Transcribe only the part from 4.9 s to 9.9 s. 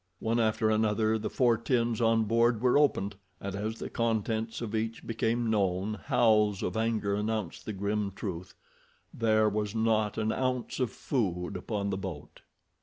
became known howls of anger announced the grim truth—there was